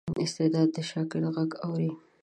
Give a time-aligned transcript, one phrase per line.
[0.23, 1.91] استاد د شاګرد غږ اوري.